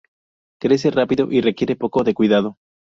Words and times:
Crece 0.59 0.89
rápido 0.89 1.27
y 1.31 1.41
requiere 1.41 1.75
poco 1.75 2.03
de 2.03 2.15
cuidado. 2.15 2.57